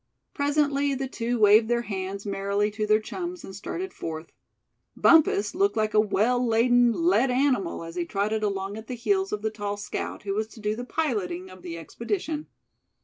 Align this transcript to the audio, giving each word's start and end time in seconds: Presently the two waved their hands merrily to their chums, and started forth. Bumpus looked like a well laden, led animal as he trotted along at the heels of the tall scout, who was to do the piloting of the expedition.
Presently 0.33 0.95
the 0.95 1.07
two 1.07 1.37
waved 1.37 1.67
their 1.67 1.83
hands 1.83 2.25
merrily 2.25 2.71
to 2.71 2.87
their 2.87 2.99
chums, 2.99 3.43
and 3.43 3.55
started 3.55 3.93
forth. 3.93 4.31
Bumpus 4.97 5.53
looked 5.53 5.77
like 5.77 5.93
a 5.93 5.99
well 5.99 6.43
laden, 6.43 6.91
led 6.91 7.29
animal 7.29 7.83
as 7.83 7.95
he 7.95 8.03
trotted 8.05 8.41
along 8.41 8.77
at 8.77 8.87
the 8.87 8.95
heels 8.95 9.31
of 9.31 9.43
the 9.43 9.51
tall 9.51 9.77
scout, 9.77 10.23
who 10.23 10.33
was 10.33 10.47
to 10.47 10.59
do 10.59 10.75
the 10.75 10.85
piloting 10.85 11.51
of 11.51 11.61
the 11.61 11.77
expedition. 11.77 12.47